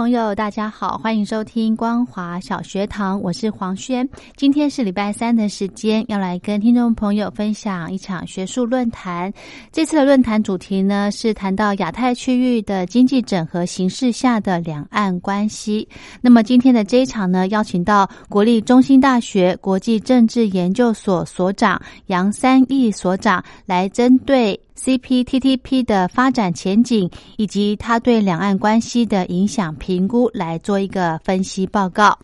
[0.00, 4.08] 朋友，大家好，欢迎收听光华小学堂，我是黄轩。
[4.34, 9.30] 今天是礼拜三的时间，要来跟听众朋友分享一场学术论坛。
[9.70, 15.86] 这次的论坛主题呢，是谈到亚太区域的经济整合形势下的两岸关系。
[16.22, 24.58] 那么今天的这一场呢，邀请到国立中心大学国际政治研究所所长杨三义所长来针对。
[24.82, 32.18] CPTTP 的发展前景以及它对两岸关系的影响评估，来做一个分析报告。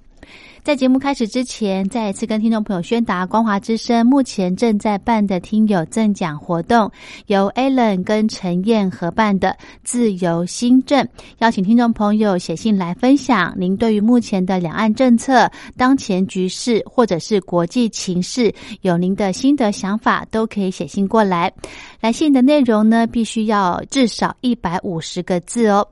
[0.63, 6.91] 在节目开始之前，再一次跟听众朋友宣达，光华之声目前正在办的听友赠奖活动，
[7.27, 11.07] 由 Allen 跟陈燕合办的自由新政，
[11.39, 21.53] 邀请听众朋友写信来分享您对于目前的两岸政策、当前局势或者是国际情势有您的心得想法，都可以写信过来。
[22.01, 25.87] 来信的内容呢，必须要至少一百五十个字哦。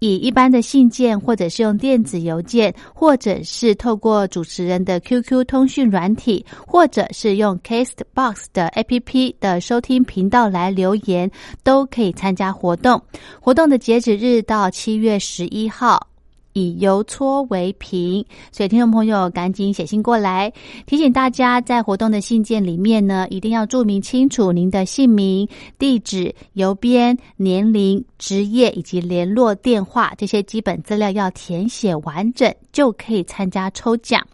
[0.00, 11.30] 以一般的信件，或者是用电子邮件，或者是透过主持人的 QQ 通讯软体，或者是用 Castbox 的 APP 的收听频道来留言，
[11.62, 13.00] 都可以参加活动。
[13.40, 16.09] 活动的截止日到七月十一号。
[16.52, 20.52] 以邮戳为凭，所以听众朋友赶紧写信过来，
[20.86, 34.26] 提醒大家在活动的信件里面呢，一定要注明清楚您的姓名、地址、邮编、年龄、职业以及联络电话这些基本资料要填写完整，就可以参加抽奖。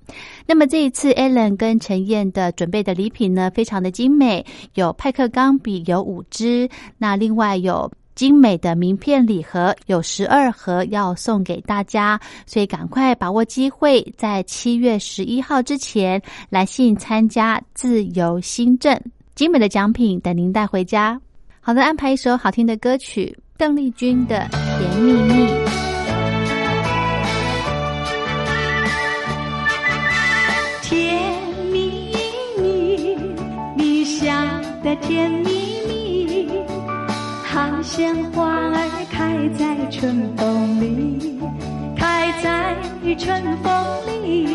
[0.47, 4.44] 那么这一次，Allen 跟陈燕的准备的礼品呢，非常的精美，
[4.75, 7.91] 有派克钢笔有五支，那另外有。
[8.16, 18.99] 精美的名片礼盒有十二盒要送给大家，所以赶快把握机会，在七月十一号之前来信参加自由新政，
[19.34, 21.21] 精美的奖品等您带回家。
[21.60, 24.38] 好的，安排一首好听的歌曲，邓丽君的
[24.78, 25.47] 《甜蜜蜜》。
[30.83, 31.22] 甜
[31.71, 32.15] 蜜
[32.57, 33.16] 蜜，
[33.77, 34.33] 你笑
[34.83, 35.55] 的甜蜜。
[37.97, 38.77] 像花儿
[39.10, 41.41] 开在春风里，
[41.97, 42.77] 开在
[43.15, 43.72] 春风
[44.22, 44.47] 里，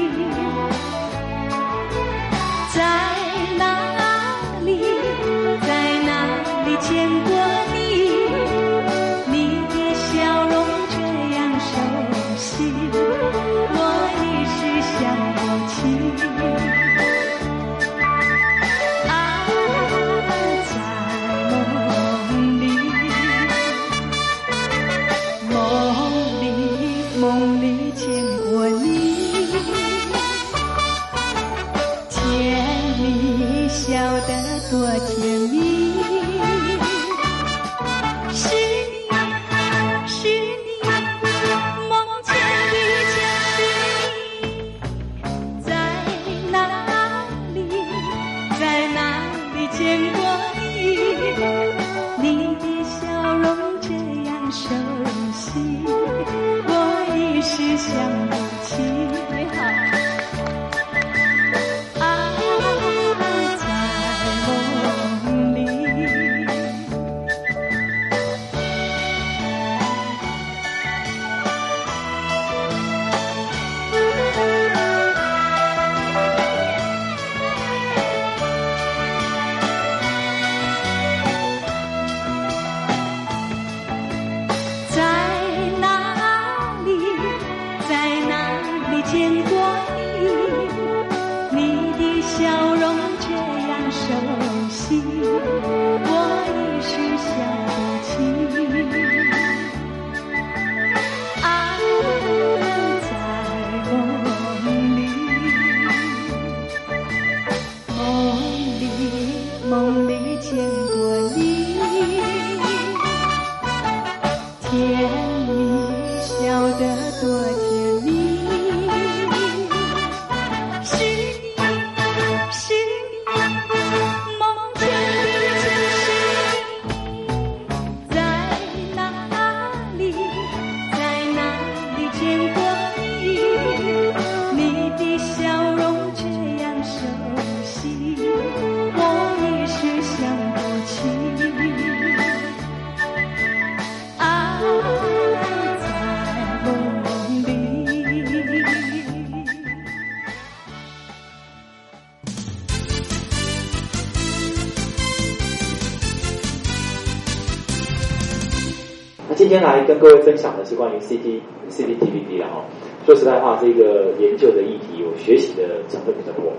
[159.51, 162.63] 天来跟各位分享的是关于 CT CTTVB 的哈。
[163.05, 166.53] 说实在话，这个研究的议题，我学习的成分比较多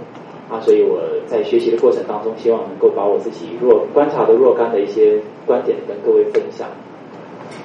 [0.51, 6.69] 啊，所以我在学习的过程当中，希望能够把我自己若观察的若干的一些观点跟各位分享。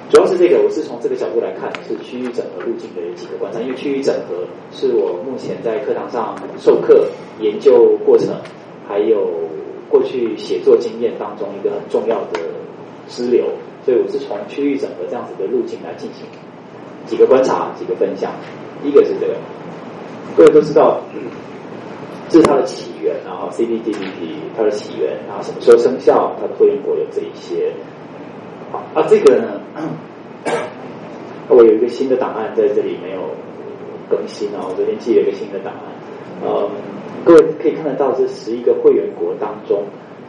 [0.08, 7.06] 主要是这个，我是从这个角度来看，是区域整合路径的几个观察，因为区域整合是我目前在课堂上授课、
[7.40, 8.34] 研究过程，
[8.88, 9.28] 还有
[9.90, 12.40] 过去写作经验当中一个很重要的
[13.08, 13.44] 支流。
[13.88, 16.26] 所以我是从区域整合这样子的路径来进行
[17.06, 18.30] 几个观察、几个分享。
[18.84, 19.34] 一个是这个，
[20.36, 21.00] 各位都知道，
[22.28, 27.72] 这是它的起源，然后 CPTPP 它的起源，然后什么时候生效，它的会员国有这一些。
[28.70, 29.58] 好，啊，这个呢，
[31.48, 33.30] 我有一个新的档案在这里没有
[34.10, 35.82] 更新啊，我昨天寄了一个新的档案。
[36.44, 36.70] 呃，
[37.24, 39.82] 各位可以看得到，这十一个会员国当中。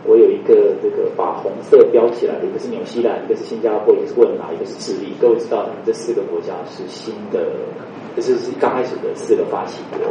[0.05, 5.13] 我有一个这个把红色标起来的，一个是纽西兰，一个是新加坡，一个是汶莱，一个是智利。
[5.19, 7.39] 各位知道，他们这四个国家是新的，
[8.15, 10.07] 就是是刚开始的四个发起国。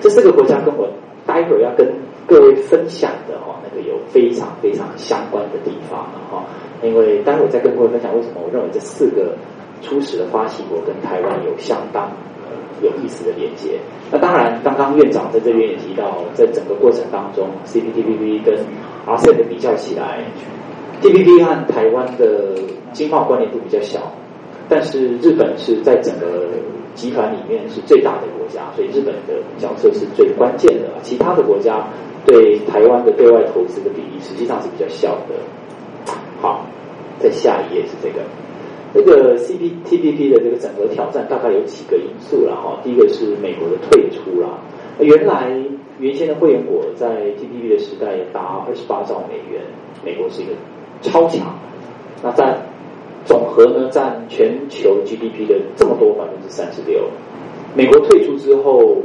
[0.00, 0.88] 这四个国家跟我
[1.26, 1.86] 待会儿要跟
[2.26, 6.44] 各位分享的哈，那个有非常非常相关的地方哈。
[6.82, 9.36] 因为待会儿再跟各位分享为什么我认为这四个
[9.82, 12.10] 初始的发起国跟台湾有相当
[12.82, 13.78] 有意思的连接。
[14.10, 18.56] 那当然，刚刚院长在这边也提到，在整个过程当中，CPTPP 跟
[19.06, 20.24] RCEP 比较起来
[21.02, 22.54] ，TPP 和台湾的
[22.92, 24.12] 经贸关联度比较小，
[24.68, 26.46] 但是日本是在整个
[26.94, 30.88] 集团里面是最大的国家，所以日本的角色是最关键的。
[31.02, 31.86] 其他的国家
[32.26, 36.14] 对台湾的对外投资的比例实际上是比较小的。
[36.40, 36.66] 好，
[37.18, 38.20] 在下一页是这个。
[38.92, 42.80] 这个 CPTPP 的这个整个挑战大概有几个因素了哈。
[42.82, 44.58] 第一个是美国的退出啦，
[44.98, 45.48] 原来
[46.00, 49.62] 原先的会员国在 TPP 的时代达二十八兆美元，
[50.02, 50.52] 美国是一个
[51.02, 51.54] 超强。
[52.22, 52.58] 那在
[53.24, 57.04] 总和呢，占全球 GDP 的这么多百分之三十六。
[57.74, 58.96] 美国退出之后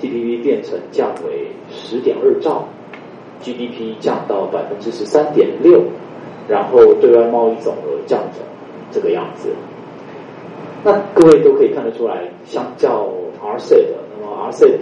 [0.00, 2.68] ，TPP 变成降为十点二兆
[3.42, 5.82] ，GDP 降到百分之十三点六，
[6.48, 8.40] 然后对外贸易总额降走。
[8.92, 9.48] 这个样子，
[10.84, 13.08] 那各位都可以看得出来，相较
[13.42, 13.88] RCEP，
[14.50, 14.80] RCEP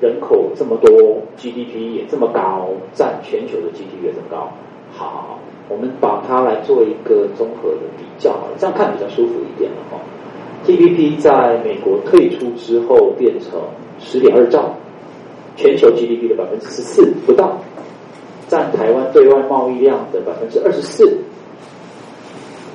[0.00, 4.52] 人口这么多，GDP 也这么高，占全球的 GDP 也这么高。
[4.92, 9.98] 好，我们把它来做一个综合的比较，这样看比较舒服一点了哈。
[10.66, 13.60] TPP 在美国退出之后变成
[13.98, 14.74] 十点二兆，
[15.56, 17.58] 全球 GDP 的百分之十四不到，
[18.48, 21.18] 占台湾对外贸易量的百分之二十四。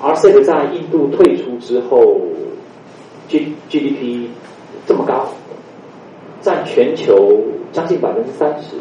[0.01, 2.21] RCEP 在印度退出之后
[3.27, 4.27] ，G GDP
[4.85, 5.27] 这么高，
[6.41, 7.41] 占全球
[7.71, 8.75] 将近百分之三十，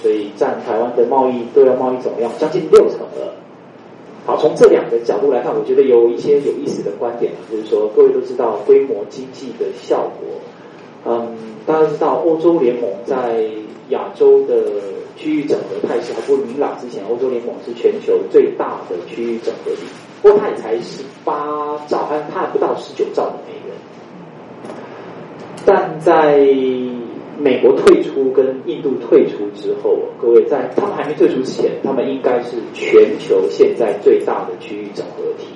[0.00, 3.34] 所以占台湾的贸易对外贸易总量将近六成了。
[4.26, 10.40] 好，从这两个角度来看，我觉得有一些有意思的观点，就是说各位都知道规模经济的效果。
[11.04, 13.44] 嗯，大家知道欧洲联盟在
[13.90, 14.64] 亚洲的
[15.14, 19.82] 区域整合态势还不明朗之前，欧洲联盟是全球最大的区域整合体。
[20.22, 23.76] 不过它也才十八兆，还它还不到十九兆的美元。
[25.66, 26.38] 但在
[27.38, 35.48] 美国退出跟印度退出之后，各位在他们还没退出之前，他们应该是全球现在最大的区域整合体。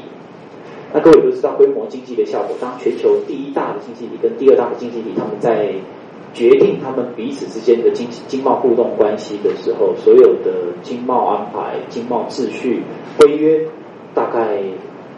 [0.93, 5.73] 那各位都知道规模经济的效果，当全球第一大的经济体跟第二大的经济体他们在
[6.35, 12.83] 决定他们彼此之间的经济经贸互动关系的时候，所有的经贸安排、经贸秩序、
[13.19, 13.67] 规约。
[14.15, 14.59] 大概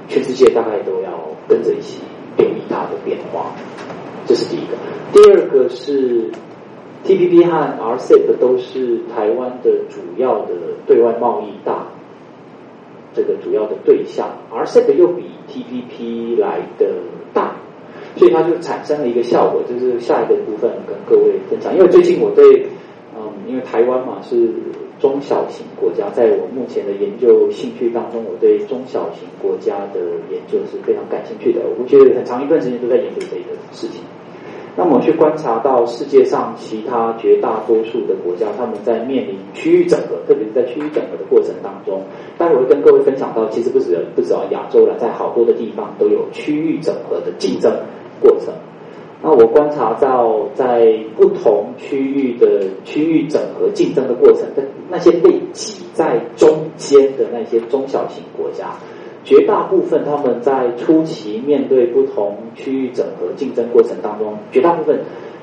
[0.09, 1.11] 全世界大概都要
[1.49, 2.01] 跟着一起
[2.37, 3.55] 有一大的变化，
[4.27, 4.75] 这是第一个。
[5.13, 6.29] 第二个是
[7.05, 10.53] TPP 和 RCEP 都是台湾的主要的
[10.87, 11.87] 对外贸易大，
[13.15, 16.89] 这个主要的对象，RCEP 又比 TPP 来的
[17.33, 17.57] 大，
[18.17, 21.75] 所以它就产生了一个效果，就是下一个部分跟各位分享。
[21.75, 22.67] 因为最近我对，
[23.17, 24.51] 嗯，因为台湾嘛是。
[25.01, 31.63] 中小型国家，在我目前的研究兴趣当中，我对中小型国家的研究是非常感兴趣的。
[31.79, 34.03] 我觉得很长一段时间都在研究这个事情。
[34.77, 42.01] 那么去观察到世界上其他绝大多数的国家，他们在面临区域整合，特别是在区域整合的过程当中，
[42.39, 47.73] 待会会跟各位分享到，其实不止不止亚洲了，在好多的地方都有区域整合的竞争
[48.21, 48.55] 过程。
[49.23, 58.73] 那我观察到，在不同区域的区域整合竞争的过程，跟那些被挤在中间的那些中小型国家，
[59.25, 64.99] 绝大部分他们在初期面对不同区域整合竞争过程当中，绝大部分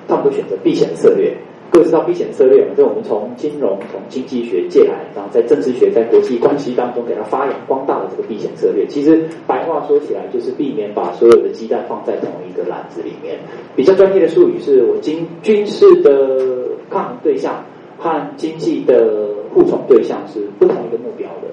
[0.08, 1.36] 他们都选择避险策略。
[1.70, 2.72] 各位知道避险策略嘛？
[2.78, 8.88] 这我们从金融、从经济学借来，然后在政治学、在国际关系当中给它发扬光大的这个避险策略。
[8.88, 13.38] 其实白话说起来，就是避免把所有的鸡蛋放在同一个篮子里面。
[13.76, 17.62] 比较专业的术语是我经军事的抗衡对象
[17.98, 21.50] 和经济的互宠对象是不同一个目标的。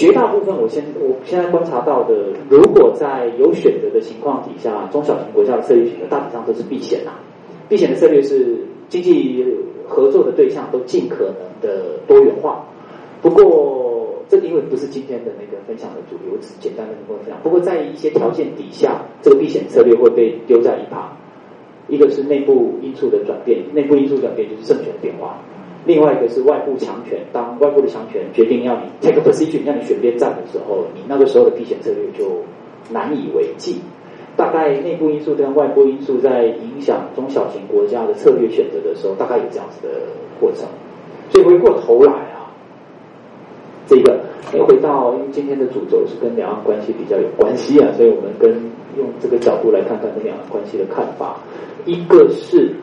[0.00, 7.12] 绝大部分我现我现在观察到的，如果在有选择的情况底下，中小型国家的策略选择大体上都是避险呐。
[7.68, 8.56] 避险的策略是
[8.88, 9.44] 经济
[9.86, 12.64] 合作的对象都尽可能的多元化。
[13.20, 17.36] 不过这因为不是今天的那个分享的主流，我只简单的跟分享。
[17.42, 21.14] 不过在一些条件底下，这个避险策略会被丢在一旁。
[21.88, 25.36] 一个是内部因素的转变，内部因素转变就是政权变化。
[25.86, 32.42] 另外一个是外部强权，当外部的强权决定要你 take a position，让你选边站的时候，你那个时候的避险策略就
[32.90, 33.80] 难以为继。
[34.36, 39.94] 大概内部因素跟外部因素在影响中小型国家的策略选择的时候，大概有这样子的
[40.38, 40.68] 过程。
[41.30, 42.52] 所以回过头来啊，
[43.86, 44.20] 这个
[44.54, 48.50] 又回到因为今天的主轴是跟两岸关系比较有关系啊，所以我们跟
[48.98, 51.38] 用这个角度来看看跟两岸关系的看法。
[51.86, 52.74] 一个是。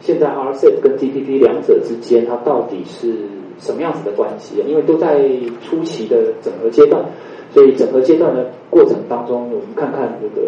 [0.00, 3.14] 现在 RCEP 跟 TPP 两者之间，它到底是
[3.58, 4.62] 什么样子的关系？
[4.66, 5.20] 因为都在
[5.62, 7.04] 初期的整合阶段，
[7.52, 10.46] 所以整合阶段的过程当中，我们看看这个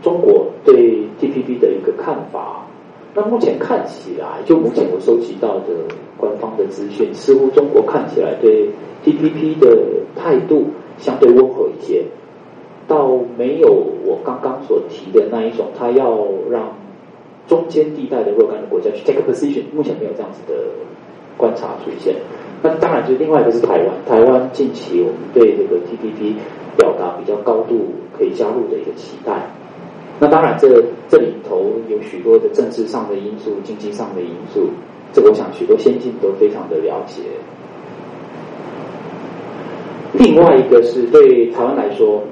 [0.00, 2.66] 中国对 TPP 的一个看法。
[3.14, 5.66] 那目前看起来，就目前我收集到的
[6.16, 8.70] 官方的资讯，似乎中国看起来对
[9.04, 9.76] TPP 的
[10.14, 10.64] 态度
[10.96, 12.04] 相对温和一些，
[12.88, 13.68] 倒没有
[14.04, 16.18] 我刚刚所提的那一种，他要
[16.50, 16.72] 让。
[17.48, 20.54] 中间地带的若干的国家去 take a position，目前没有这样子的
[21.36, 22.16] 观察出现。
[22.62, 23.86] 那当然，就另外一个是台湾。
[24.06, 26.34] 台湾近期我们对这个 TPP
[26.76, 29.48] 表达比较高度可以加入的一个期待。
[30.18, 34.70] 那当然，这这里头有许多的政治上的因素、经济上的因素，
[35.12, 37.22] 这个我想许多先进都非常的了解。
[40.14, 42.22] 另外一个是对台湾来说。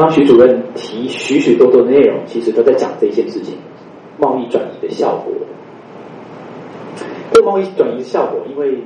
[0.00, 3.54] 刚徐主任提许许多多的内容，其实都在讲这件事情，
[4.18, 5.30] 贸易转移的效果。
[7.30, 8.78] 这贸易转移的效果，因为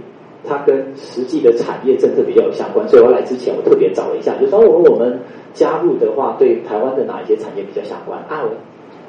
[0.44, 5.20] 它跟实际的产业政策比较有相关，所以我来之前我特别找了一下，就说我我们
[5.52, 8.42] 加入的话，对台湾的哪一些产业比较相关啊？
[8.42, 8.50] 我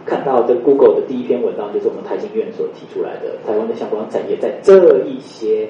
[0.06, 5.68] 看到这 Google 的第一篇文章，就是我们台经院所提出来的，台湾的相关产业在这一些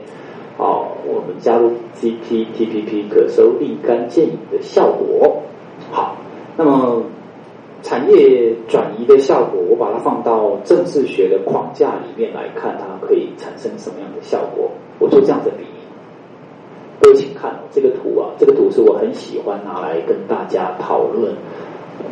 [0.58, 5.42] 哦，我们加入 CPTPP 可收立竿见影的效果。
[5.92, 6.18] 好，
[6.58, 7.04] 那么
[7.84, 14.72] 产业转移的效果，我把它放到政治学的框架里面来看，它可以产生什么样的效果？
[15.00, 15.78] 我做这样的比喻，
[17.02, 21.36] 各位请看这个图啊，这个图是我很喜欢拿来跟大家讨论。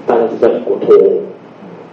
[0.06, 1.22] 大家知道英国脱欧，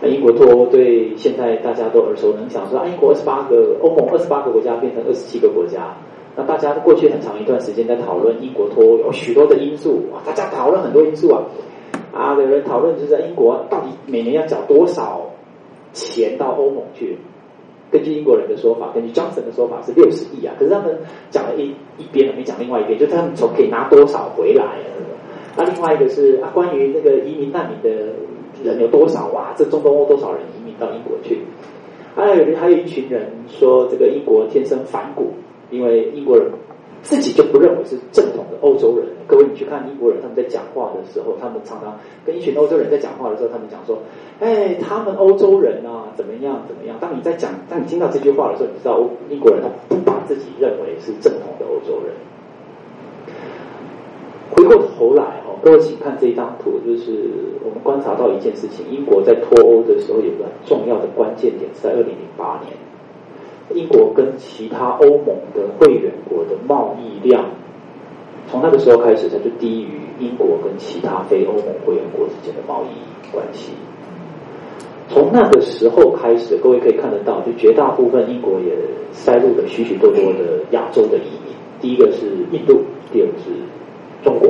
[0.00, 5.94] 那英国脱欧对现在大家都耳熟能详，说啊，英国二十八个欧盟二十八个国家变成二十七个国家。
[6.36, 11.42] 那大家过去很长一段时间在讨论英国脱欧有许多的因素啊，大家讨论很多因素啊，
[12.12, 15.30] 啊，有人讨论就是在英国到底每年要缴多少
[15.92, 17.16] 钱到欧盟去？
[17.90, 20.98] 根据英国人的说法，根据 Johnson 的说法是六十亿啊，可是他们
[21.30, 24.78] 讲了一一边，没讲另外一边，就他们从可以拿多少回来？
[25.56, 27.90] 那另外一个是啊，关于那个移民难民的
[28.62, 29.28] 人有多少？
[29.28, 31.40] 哇，这中东欧多少人移民到英国去？
[32.14, 35.32] 还有还有一群人说这个英国天生反骨。
[35.70, 36.50] 因为英国人
[37.02, 39.06] 自己就不认为是正统的欧洲人。
[39.26, 43.98] 各位，你去看英国人他们在讲话的时候，他们常常跟一群欧洲人在讲话的时候，他们讲说
[44.40, 52.12] ：“哎，他们欧洲人啊，怎么样怎么样。”当你在讲，当你听到这句话的时候，你知道英国人他不把自己认为是正统的欧洲人。
[54.50, 57.30] 回过头来哦，各位请看这一张图，就是
[57.64, 62.76] 我们观察到一件事情：英国在脱欧的时候，有个重要的关键点是在二零零八年。
[63.74, 67.44] 英国跟其他欧盟的会员国的贸易量，
[68.48, 73.72] 从那个时候开始，它就低于英国跟其他非欧盟会员国之间的贸易关系。
[75.08, 78.72] 从那个时候开始，各位可以看得到，就绝大部分英国也
[79.12, 81.54] 塞入了许许多多的亚洲的移民。
[81.80, 83.50] 第一个是印度，第二个是
[84.22, 84.48] 中国。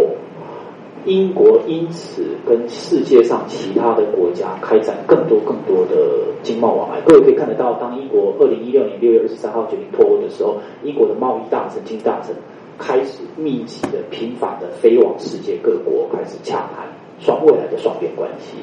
[1.04, 5.96] 英国因此跟世界上其他的国家开展更多更多的
[6.42, 7.00] 经贸往来。
[7.02, 12.34] 各位可以看得到，当英国二零一六年六月二十三号决定脱欧的时候，英国的贸易大臣、经大臣
[12.78, 16.86] 开始密集的、频繁的飞往世界各国，开始洽谈
[17.18, 18.58] 双未来的双边关系。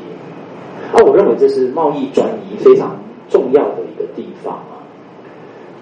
[0.94, 4.78] 啊，我认为这是贸易转移非常重要的一个地方啊。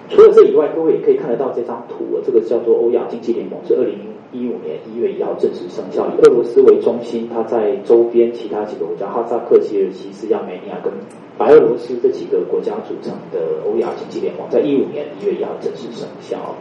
[0.08, 10.92] 除了这以外，各位也可以看得到这张图，这个叫做欧亚经济联盟，是二零零一五年一月一号正式生效，以俄罗斯为中心，它在周边其他几个国家哈萨克、吉尔吉斯、亚美尼亚跟
[11.38, 16.54] 白俄罗斯这几个国家组成的欧亚经济联盟，在一五年一月一号正式生效。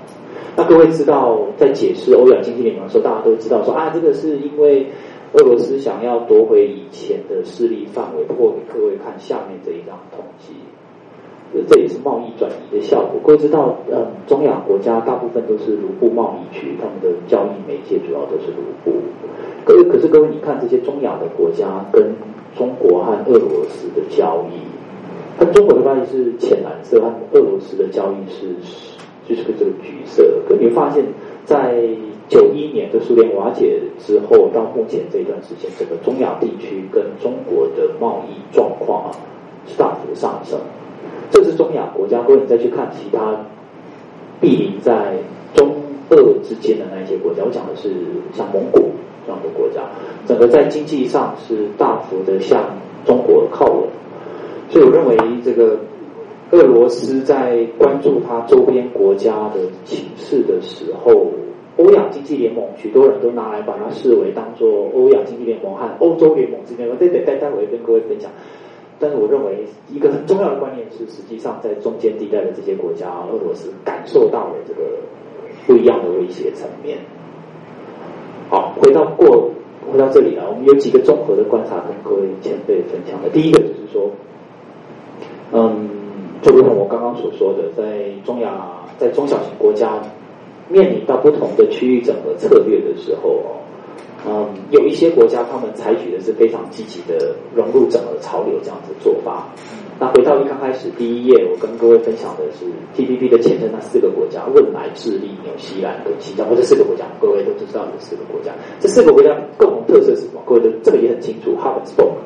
[0.56, 4.88] 那各位知道，在解释欧亚经济联盟的时候，大家都知道说啊，这个是因为
[5.34, 8.24] 俄罗斯想要夺回以前的势力范围。
[8.24, 10.54] 不过给各位看下面这一张统计。
[11.68, 13.20] 这也是贸易转移的效果。
[13.24, 18.92] 各位知道，嗯，中亚国家大部分都是卢布贸易区，他们的交易媒介主要都是卢布。
[19.64, 22.14] 各位，可是各位，你看这些中亚的国家跟
[22.56, 28.56] 中国和俄罗斯的交易，跟中国的交易是浅蓝色，和俄罗斯的交易是
[29.28, 30.24] 就是个这个橘色。
[30.48, 31.04] 可你发现，
[31.46, 31.84] 在
[32.28, 39.12] 九一年的苏联瓦解之后，到目前这一段时间，整个中亚地区跟中国的贸易状况啊，
[39.68, 40.60] 是大幅上升。
[41.32, 43.36] 这是中亚国家，如果你再去看其他
[44.42, 45.14] 毗邻在
[45.54, 45.76] 中
[46.10, 47.92] 俄之间的那一些国家，我讲的是
[48.34, 48.92] 像蒙古
[49.26, 49.82] 这样的国家，
[50.28, 52.64] 整个在经济上是大幅的向
[53.06, 53.88] 中国靠拢。
[54.70, 55.78] 所以我认为，这个
[56.52, 61.32] 俄罗斯在关注它周边国家的情势的时候，
[61.78, 66.88] 欧亚经济联盟，许多人都拿来把它视为当做欧亚经济联盟和欧洲联盟之间。
[66.90, 68.32] 我待待待会跟各位分享。
[68.98, 74.82] 但是我认为一个很重要的观念是，实际上在中间地带的这些国家，俄罗斯感受到了这个
[75.68, 76.98] 不一样的威胁层面。
[78.50, 79.52] 好，回到过
[79.92, 83.30] 回到这里啊，我们有几个综合的观察跟各位前辈分享的。
[83.30, 84.10] 第一个就是说，
[85.52, 85.90] 嗯，
[86.42, 88.66] 就如同我刚刚所说的，在中亚
[88.98, 90.00] 在中小型国家
[90.70, 93.65] 面临到不同的区域整合策略的时候哦。
[94.28, 99.48] 嗯，有一些国家他们采取的是非常积极的融入整个潮流这样子做法。
[100.00, 102.66] 那回到一刚开始第一页，我跟各位分享的是
[102.98, 107.06] TPP 的前身那四个国家：汶莱、智利、纽西兰跟新加坡这四个国家。
[107.22, 110.42] 各位都知道这四个国家，这四个国家共同特色是什么？
[110.46, 112.18] 各位都这个也很清楚，Hub and Spoke，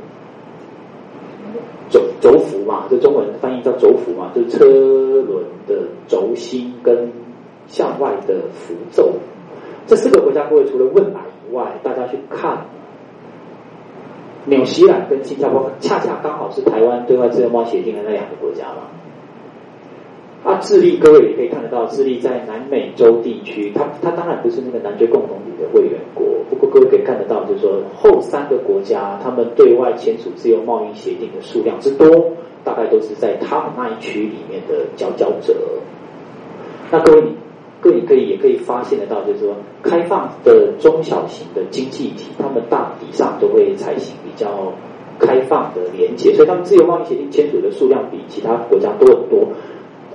[1.90, 5.76] 轴轴幅嘛，这中文翻译叫轴幅嘛，就是车轮的
[6.08, 7.12] 轴心跟
[7.68, 9.12] 向外的辐轴。
[9.86, 11.20] 这四个国家，各位除了汶莱。
[11.52, 12.66] 外，大家去看，
[14.46, 18.84] 纽西兰跟新加坡恰恰刚好是台湾对外自由贸易协定的那两个国家嘛。
[20.44, 32.08] 啊，智利各位也可以看得到，智利在南美洲地区，它它当然不是那个南非共同体的会员国，不过各位可以看得到，就是说后三个国家，他们对外签署自由贸易协定的数量之多，
[32.64, 35.54] 大概都是在他们那一区里面的佼佼者。
[36.90, 37.36] 那各位你。
[37.82, 44.74] 各位可以也可以发现得到，就是说，开放的中小型的经济体，他们大体上都会采行比较
[45.18, 49.48] 开放的连接，所以他们自由贸易协定签署的数量比其他国家多很多。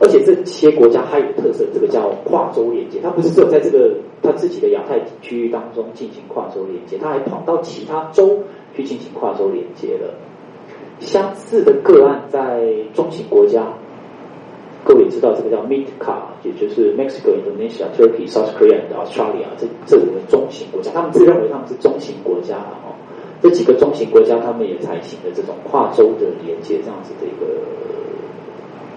[0.01, 8.41] 而且这些国家还有特色，这个叫跨州连接，它不是只有在这个它自己的亚太区域当中进行跨州连接，它还跑到其他州
[8.77, 10.13] 去进行跨州连接了。
[10.99, 13.73] 相似的个案在中型国家。
[14.85, 22.93] 各位也知道这个叫 MITCA，也就是 Mexico、Indonesia、Turkey、South Korea 和 Australia 这这五个中型国家，他们自认为他们是中型国家哦。
[23.41, 27.47] 这几个中型国家，他们也采行了这种跨洲的连接这样子的一个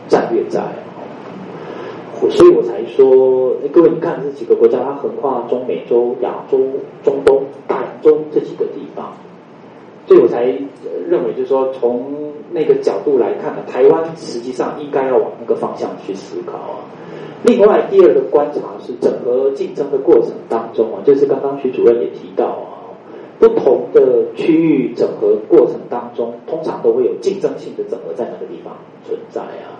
[0.10, 2.30] 战略在哦。
[2.30, 6.60] 所以我才说，各位你看这几个国家，它横跨中美洲、亚洲、
[7.04, 9.14] 中东、大洋洲这几个地方。
[10.08, 10.46] 所以我才
[11.10, 12.02] 认为，就是说，从
[12.50, 16.80] 那个角度来看呢，台湾实际上应该要往那个方向去思考啊。
[17.44, 22.96] 另外，第二个观察是整合竞争的过程当中啊，就是刚刚徐主任也提到啊，
[23.38, 29.76] 不同的区域整合过程当中，通常都会有竞争性的整合在那个地方存在啊。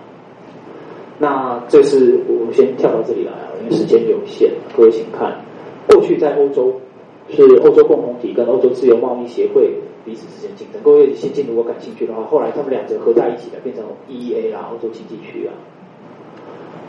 [1.18, 5.40] 那这是我们先跳到这里来啊，因为时间有限，各位请看，
[5.88, 6.72] 过去在欧洲
[7.30, 9.72] 是欧洲共同体跟欧洲自由贸易协会。
[10.08, 10.80] 彼此之间竞争。
[10.82, 15.52] 各位先进如果感兴趣的话，后来他们两者合在一起的，变成 EEA 啦，欧洲经济区啊。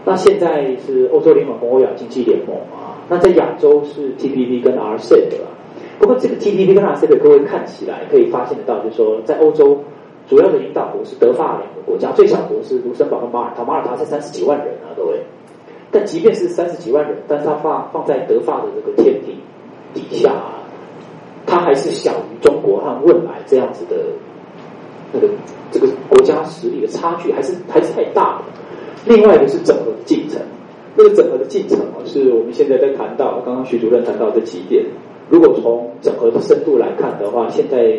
[0.05, 2.95] 那现在是欧洲联盟跟欧亚经济联盟啊。
[3.09, 5.51] 那在亚洲是 TPP 跟 RCEP 啊。
[5.99, 9.77] 不过这个 TPP 跟 RCEP 各位看起来可以发现得到，就是说在欧洲
[10.29, 15.19] 主要的领导国是德法两个国家，最小国是卢森堡跟马耳他，马耳他才三十几万人啊，各位。
[15.91, 19.35] 但即便是三十几万人，但是它放放在德法的这个天顶
[19.93, 20.58] 底下啊。
[21.49, 23.95] 它还是小于中国和未来这样子的
[25.11, 25.27] 那个
[25.71, 28.45] 这个国家实力的差距，还是还是太大了。
[29.05, 30.39] 另外一个是整合的进程，
[30.95, 34.85] 那个整合的进程啊，是我们现在在谈到刚刚徐主任谈到这几点。
[35.29, 37.97] 如果从整合的深度来看的话，现在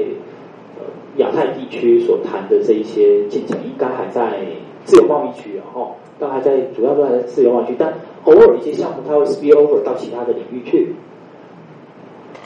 [1.16, 4.46] 亚太地区所谈的这一些进程，应该还在
[4.84, 7.92] 自由贸易区啊，哈，都还在主要都还在自由贸易区，但
[8.24, 10.94] 偶尔一些项目它会 spill over 到其他的领域去。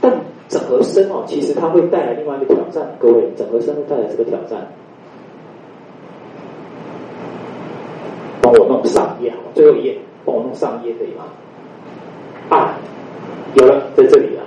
[0.01, 0.13] 但
[0.49, 2.95] 整合生哦，其实它会带来另外一个挑战。
[2.99, 4.69] 各位，整合生会带来这个挑战。
[8.43, 11.25] 帮我弄上一页，最后一页，帮我弄上一页可以吗？
[12.51, 12.77] 啊，
[13.55, 14.45] 有了，在这里啊。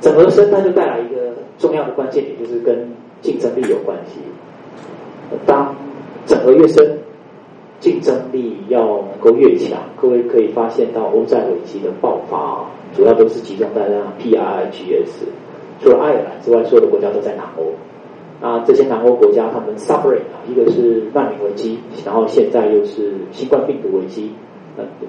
[0.00, 2.90] 整合生它就带来一个重要的关键点，就是跟
[3.22, 4.20] 竞争力有关系。
[5.46, 5.74] 当
[6.26, 6.98] 整合越深，
[7.80, 9.78] 竞争力要能够越强。
[10.00, 15.26] 各位可以发现到欧债危机的爆发，主要都是集中在那 P I G S，
[15.80, 17.72] 除了爱尔兰之外，所有的国家都在南欧。
[18.40, 24.30] 那这些南欧国家，他们 suffering 啊，一个是难民危机，然后现在又是新冠病毒危机。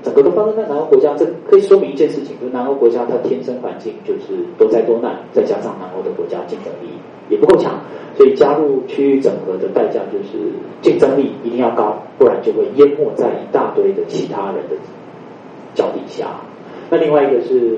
[0.02, 6.88] 整个都发生在南欧国家，这可以说明一件事情，就是南欧国家它天生环境就是多灾多难，再加上南欧的国家竞争力
[7.28, 7.82] 也不够强，
[8.16, 10.40] 所以加入区域整合的代价就是
[10.82, 14.78] 竞争力一定要高，不然就会淹没在一大堆的其他人的
[15.76, 16.28] 脚底下。
[16.90, 17.78] 那另外一个是，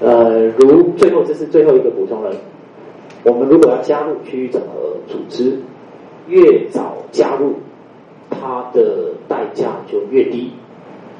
[0.00, 2.30] 呃，如最后这是最后一个补充了，
[3.24, 5.58] 我们如果要加入区域整合组织，
[6.26, 7.54] 越早加入，
[8.30, 10.52] 它的代价就越低。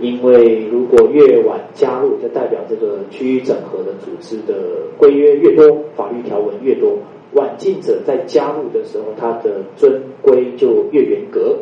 [0.01, 4.55] 因为如果越晚加入，就代表这个区域整合的组织的
[4.97, 6.99] 规约越多，法律条文越多，
[7.33, 11.57] 晚进者在加入的时候，他的遵规就越严格。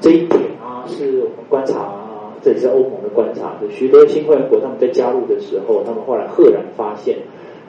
[0.00, 2.01] 这一点啊，是我们观察，
[2.42, 7.16] 这也是欧盟的观察，就许多新会员国他们在加入的时候，他们后来赫然发现，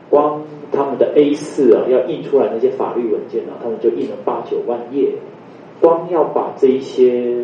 [0.09, 5.13] 光他们的 A 四啊，要印出来那些法律文件啊，他们就印了八九万页，
[5.79, 7.43] 光要把这一些。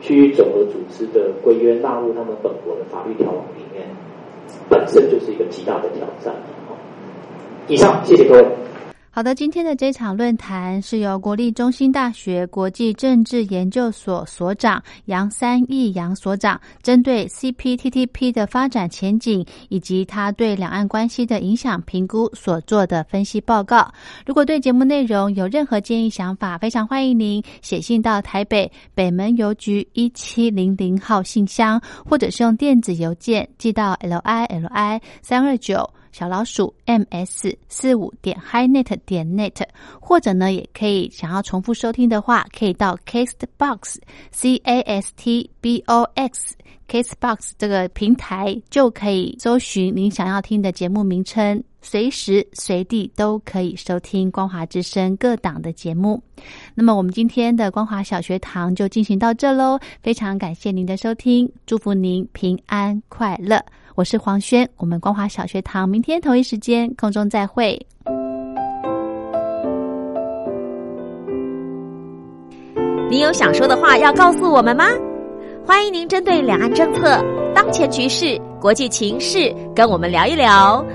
[0.00, 3.84] 区域整合组织的规约纳入他们本国的法律条文里面，
[4.68, 6.32] 本身就是一个极大的挑战。
[7.66, 8.46] 以上，谢谢各位。
[9.18, 23.92] 好的，今天的这场论坛是由国立中心大学国际政治研究所所长杨三义杨所长，针对 CPTPP 的发展前景以及他对两岸关系的影响评估所做的分析报告。
[24.24, 35.92] 如果对节目内容有任何建议想法，非常欢迎您写信到台北北门邮局一七零零号信箱，或者是用电子邮件寄到 l i l i 三二九。
[36.12, 39.62] 小老鼠 m s 四五点 highnet 点 net，
[40.00, 43.96] 或者呢，也可以想要重复收听的话，可以到 castbox
[44.30, 46.54] c a s t b o x
[46.88, 56.22] castbox 这个平台就可以搜寻您想要听的节目名称，随时随地都可以收听光华之声各档的节目。
[56.74, 63.62] 那么，我们今天的光华小学堂就进行到这喽，非常感谢您的收听，祝福您平安快乐。
[63.98, 67.76] 我是黄轩，我们光华小学堂明天同一时间空中再会。
[73.10, 74.84] 你有想说的话要告诉我们吗？
[75.66, 77.20] 欢迎您针对两岸政策、
[77.52, 80.86] 当前局势、国际情势跟我们聊一聊。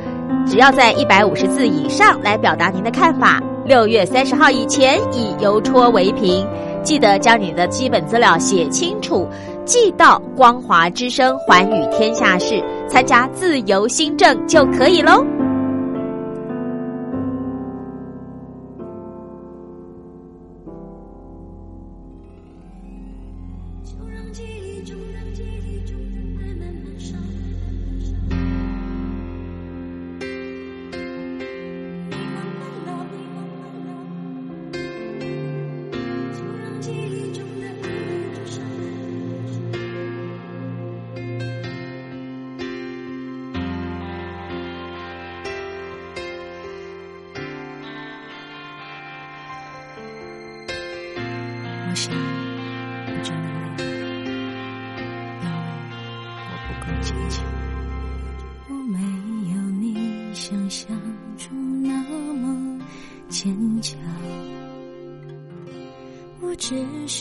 [0.48, 6.48] 只要在一百五十字以上来表达您的看法，六月三十号以前以邮戳为凭。
[6.84, 9.28] 记得将你的基本资料写清楚。
[9.66, 15.26] 寄到光华之声寰宇天下事，参加自由新政就可以喽。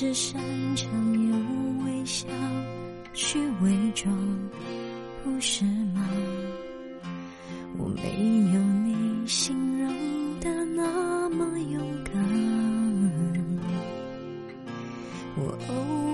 [0.02, 0.42] 是擅
[0.74, 2.26] 长用微笑
[3.14, 4.12] 去伪装，
[5.22, 6.04] 不是吗？
[7.78, 8.02] 我没
[8.52, 12.14] 有你形容的那么勇敢。
[15.36, 16.11] 我偶。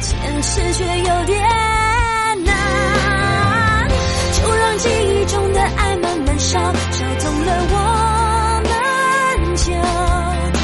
[0.00, 1.40] 坚持却有点
[2.44, 2.54] 难。
[4.32, 6.58] 就让记忆中的爱慢慢烧，
[6.92, 7.74] 烧痛了我
[8.64, 8.70] 们
[9.56, 9.72] 就
[10.58, 10.60] 逃。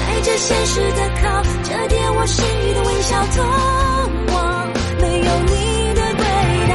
[0.00, 3.36] 带着现实的铐，折叠我心里的微笑，通
[4.34, 4.36] 往
[5.00, 5.52] 没有你
[5.94, 6.22] 的轨
[6.68, 6.72] 道。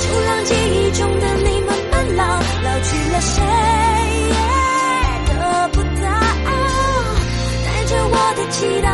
[0.00, 2.22] 就让记忆中的你慢慢老，
[2.62, 3.34] 老去了谁
[4.28, 4.34] 也
[5.26, 5.32] 得
[5.72, 6.06] 不到。
[7.64, 8.86] 带着我的祈祷，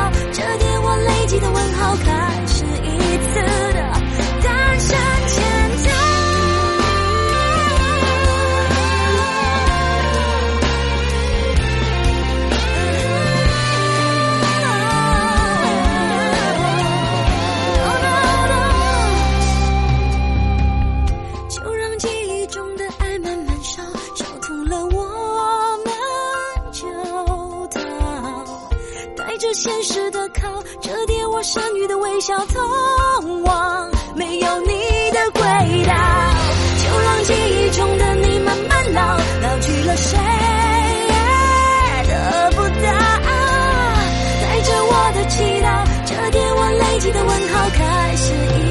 [29.45, 34.73] 着现实的靠，折叠我剩余的微笑，通往没有你
[35.11, 35.43] 的轨
[35.85, 35.93] 道。
[36.81, 40.19] 就让记忆中的你慢慢老，老去了谁
[41.11, 41.15] 也
[42.09, 42.89] 得不到。
[44.41, 48.64] 带着我的祈祷，折叠我累积的问号，开始一